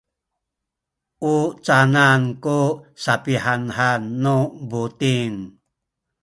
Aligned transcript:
u 1.33 1.35
canan 1.65 2.21
ku 2.43 2.59
sapihanhan 3.03 4.01
nu 4.21 4.37
buting? 4.69 5.35